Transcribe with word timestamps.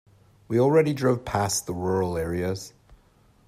We 0.47 0.59
already 0.59 0.93
drove 0.95 1.25
past 1.25 1.67
the 1.67 1.75
rural 1.75 2.17
areas. 2.17 2.73